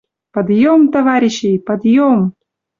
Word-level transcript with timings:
«Подъем, 0.33 0.81
товарищи, 0.93 1.51
подъем!» 1.67 2.19